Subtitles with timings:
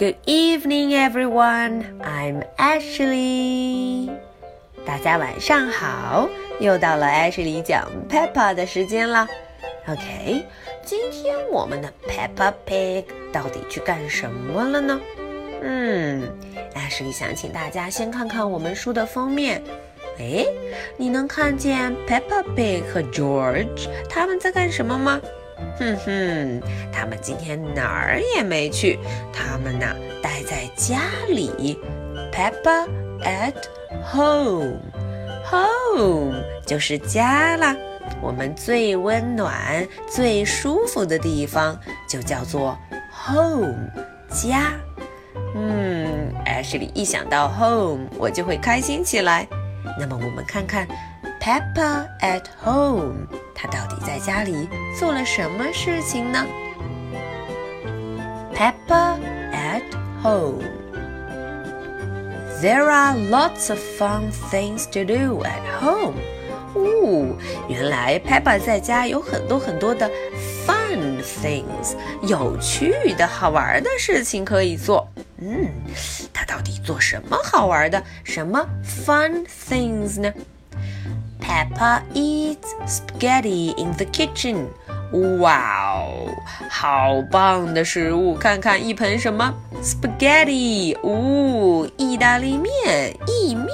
[0.00, 2.00] Good evening, everyone.
[2.00, 4.08] I'm Ashley.
[4.86, 6.26] 大家晚上好，
[6.58, 9.28] 又到了 Ashley 讲 Peppa 的时间了。
[9.86, 10.46] OK，
[10.82, 14.98] 今天我们的 Peppa Pig 到底去干什么了呢？
[15.60, 16.34] 嗯
[16.74, 19.62] ，Ashley 想请大家先看看我们书的封面。
[20.18, 20.46] 哎，
[20.96, 25.20] 你能看见 Peppa Pig 和 George 他们在干什么吗？
[25.78, 26.60] 哼哼，
[26.92, 28.98] 他们今天哪儿也没去，
[29.32, 31.78] 他们呐待在家里。
[32.32, 32.88] Peppa
[33.22, 33.54] at
[34.12, 35.52] home，home
[36.66, 37.76] 就是家啦。
[38.20, 42.78] 我们最温暖、最舒服的地方就叫做
[43.10, 43.88] home，
[44.28, 44.72] 家。
[45.54, 49.48] 嗯，Ashley 一想到 home，我就会开心起来。
[49.98, 50.86] 那么我们看看
[51.40, 54.68] Peppa at home，她到底在家里
[54.98, 56.46] 做了什么事情呢
[58.54, 59.16] ？Peppa
[59.50, 59.82] at
[60.22, 60.62] home.
[62.60, 66.16] There are lots of fun things to do at home.
[66.74, 67.34] 哦，
[67.70, 70.10] 原来 Peppa 在家有很多很多的
[70.66, 75.08] fun things，有趣的好玩的事情可以做。
[75.38, 75.70] 嗯，
[76.34, 78.04] 她到底做什么好玩的？
[78.24, 80.30] 什么 fun things 呢
[81.50, 84.68] ？Peppa eats spaghetti in the kitchen.
[85.40, 86.28] 哇哦，
[86.68, 88.36] 好棒的食物！
[88.36, 93.68] 看看一盆什么 spaghetti，哦，意大利面，意面。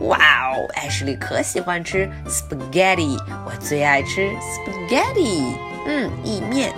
[0.00, 0.18] 哇
[0.52, 5.54] 哦，艾什莉可喜欢吃 spaghetti，我最爱吃 spaghetti。
[5.86, 6.70] 嗯，意面。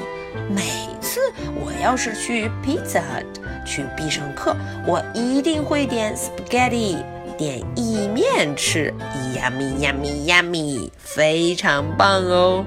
[0.49, 0.63] 每
[1.01, 1.21] 次
[1.57, 3.27] 我要是去 Pizza Hut
[3.65, 6.99] 去必胜客，我一定会点 spaghetti，
[7.41, 8.93] 点意面吃。
[9.35, 12.63] Yummy yummy yummy，非常棒哦。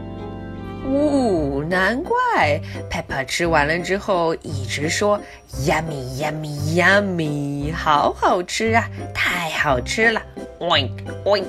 [0.88, 5.21] 呜，难怪 Peppa 吃完了之后一直说
[5.63, 10.19] yummy yummy yummy，好好吃啊，太好吃了
[10.57, 11.45] ！Oink oink，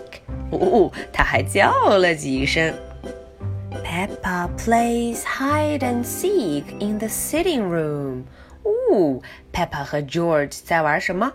[0.52, 2.74] 呜，他还叫了几声。
[3.82, 8.24] Peppa plays hide and seek in the sitting room。
[8.64, 11.32] 呜，Peppa 和 George 在玩什么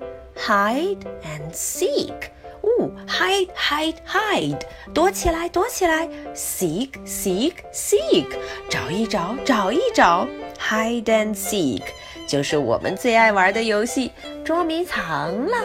[0.48, 2.14] ？Hide and seek。
[2.62, 4.60] 哦，hide hide hide，
[4.94, 8.26] 躲起来躲起来；seek seek seek，
[8.70, 10.28] 找一找找一找
[10.60, 11.84] ；hide and seek，
[12.28, 14.12] 就是我们最爱玩的游戏
[14.44, 15.58] 捉迷藏了。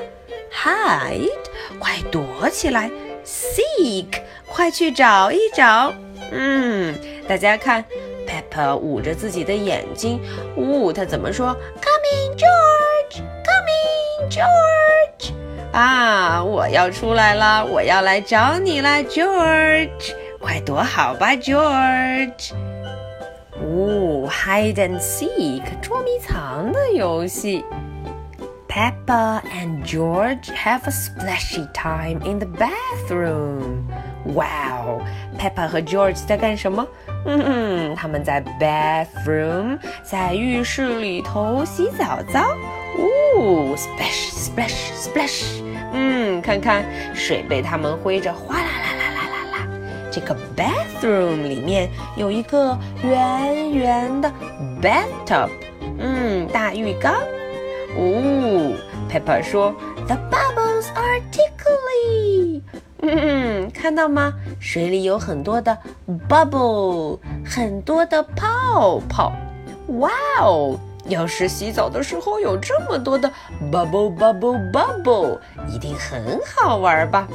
[0.52, 1.28] hide，
[1.80, 2.88] 快躲起来
[3.24, 5.92] ；seek，快去找一找。
[6.30, 6.94] 嗯，
[7.26, 7.84] 大家看
[8.24, 10.20] ，Peppa 捂着自己的眼睛，
[10.56, 11.48] 呜，他怎么说
[11.80, 12.73] ？Coming George
[14.33, 15.33] George。
[15.71, 16.43] 啊！
[16.43, 22.53] 我要出来了，我要来找你了，George，快躲好吧，George。
[23.61, 27.63] 哦，hide and seek，捉迷藏的游戏。
[28.67, 33.83] Peppa and George have a splashy time in the bathroom.
[34.25, 35.01] Wow,
[35.37, 36.87] Peppa 和 George 在干什么？
[37.25, 42.41] 嗯，他们在 bathroom，在浴室里头洗澡澡。
[42.97, 44.12] 哦，splash
[44.54, 46.84] Splash splash，嗯，看看
[47.14, 49.68] 水被他们挥着，哗啦啦啦啦啦啦。
[50.10, 54.32] 这个 bathroom 里面有一个圆圆的
[54.80, 55.48] bathtub，
[55.98, 57.14] 嗯，大浴缸。
[57.96, 58.76] 哦
[59.10, 59.74] ，Peppa 说
[60.06, 62.62] ，The bubbles are tickly。
[63.02, 64.32] 嗯，看到吗？
[64.60, 65.76] 水里有很多的
[66.28, 69.32] bubble，很多的泡泡。
[69.98, 70.10] 哇
[70.40, 70.78] 哦！
[71.06, 73.30] 要是洗澡的时候有这么多的
[73.70, 75.38] bubble bubble bubble，
[75.68, 77.28] 一定很好玩吧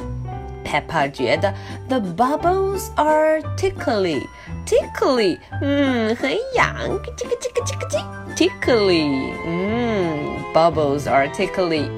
[0.64, 1.52] ？Peppa 觉得
[1.88, 4.26] the bubbles are tickly
[4.66, 6.74] tickly，嗯，很痒，
[7.16, 7.98] 这个这个这个这
[8.36, 11.88] tickly，嗯，bubbles are tickly。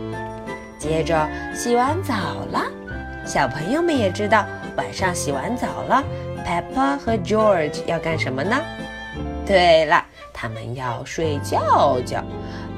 [0.79, 2.15] 接着洗完澡
[2.51, 2.65] 了，
[3.25, 4.45] 小朋友们也知道，
[4.77, 6.03] 晚上洗完澡了
[6.45, 8.61] ，Peppa 和 George 要干什么呢？
[9.47, 10.05] 对了。
[10.42, 12.24] 他们要睡觉觉。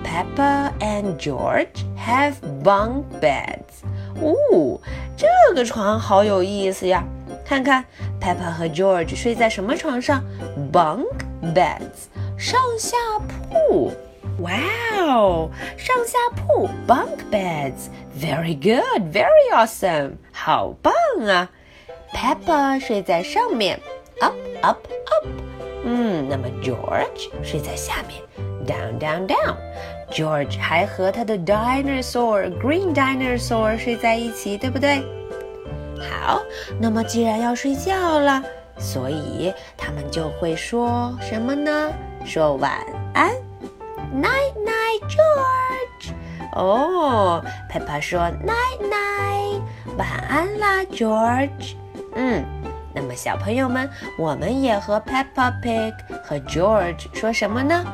[0.04, 3.84] Peppa and George have bunk beds。
[4.22, 4.80] 哦，
[5.18, 7.04] 这个床好有意思呀！
[7.46, 7.84] 看看，
[8.22, 10.24] Peppa 和 George 睡在什么床上？
[10.72, 11.08] Bunk
[11.54, 12.08] beds，
[12.38, 12.96] 上下
[13.50, 13.92] 铺。
[14.40, 14.52] 哇
[15.02, 20.94] 哦，上下铺，bunk beds，very good，very awesome，好棒
[21.28, 21.50] 啊！
[22.14, 23.80] Peppa 睡在上面，
[24.22, 25.28] up up up。
[25.85, 28.21] 嗯，那么 George 睡在下面
[28.67, 29.55] ，down down down。
[30.11, 35.03] George 还和他的 dinosaur green dinosaur 睡在一起，对不对？
[36.01, 36.43] 好，
[36.81, 38.43] 那么既然要睡觉了，
[38.79, 41.93] 所以他们就会说什么呢？
[42.25, 42.79] 说晚
[43.13, 43.31] 安
[44.15, 46.13] ，night night George。
[46.53, 49.61] 哦，Peppa 说 Night night，
[49.99, 51.75] 晚安啦，George。
[52.15, 52.45] 嗯，
[53.05, 53.87] 那么小朋友们，
[54.17, 55.93] 我们也和 Peppa Pig
[56.23, 57.85] 和 George 说什么呢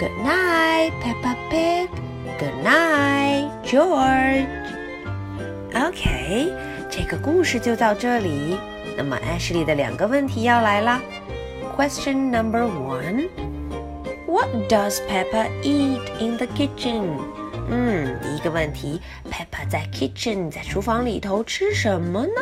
[0.00, 1.88] ？Good night, Peppa Pig.
[2.40, 4.48] Good night, George.
[5.72, 6.52] OK，
[6.90, 8.58] 这个故事就到这里。
[8.96, 11.00] 那么 Ashley 的两个问题要来啦。
[11.76, 13.28] Question number one.
[14.26, 17.04] What does Peppa eat in the kitchen?
[17.70, 19.00] 嗯，第一个问题
[19.30, 22.32] ，Peppa 在 kitchen 在厨房里头吃什么呢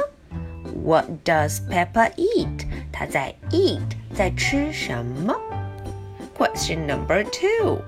[0.84, 2.66] ？What does Peppa eat?
[2.92, 3.80] 她在 eat
[4.14, 5.34] 在吃什么
[6.36, 7.78] ？Question number two.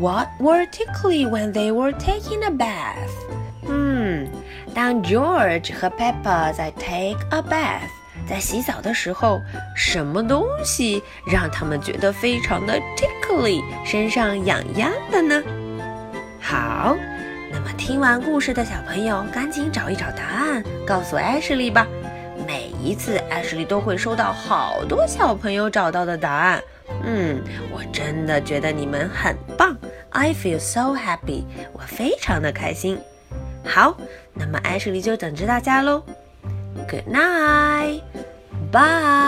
[0.00, 3.10] What were Tickly when they were taking a bath?
[3.68, 4.28] 嗯，
[4.74, 7.88] 当 George 和 Peppa 在 take a bath
[8.28, 9.40] 在洗澡的时候，
[9.76, 15.42] 什么东西让他们觉得非常的 tickly，身上痒痒的呢？
[16.40, 16.96] 好。
[17.52, 21.86] 那么听完故事的小朋友，赶紧找一找答案，告诉艾什莉吧。
[22.46, 26.60] 每一次艾什莉都会收到好多小朋友找到的答案。
[27.04, 27.40] 嗯，
[27.70, 29.76] 我真的觉得你们很棒。
[30.10, 32.98] I feel so happy，我非常的开心。
[33.64, 33.96] 好，
[34.34, 36.02] 那么艾什莉就等着大家喽。
[36.88, 39.21] Good night，bye。